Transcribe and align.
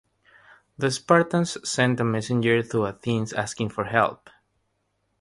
The 0.79 0.89
Spartans 0.89 1.59
sent 1.69 1.99
a 1.99 2.03
messenger 2.03 2.63
to 2.63 2.87
Athens 2.87 3.33
asking 3.33 3.69
for 3.69 3.83
help. 3.83 4.31